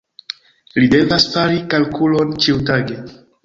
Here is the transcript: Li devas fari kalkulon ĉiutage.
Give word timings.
Li 0.83 0.87
devas 0.93 1.29
fari 1.35 1.61
kalkulon 1.77 2.35
ĉiutage. 2.47 3.01